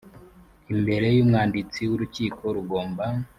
[0.73, 3.05] imbere y umwanditsi w urukiko rugomba